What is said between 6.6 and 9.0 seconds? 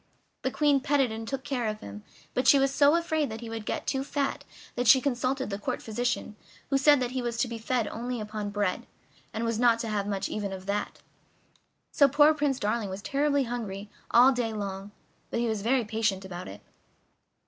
who said that he was to be fed only upon bread,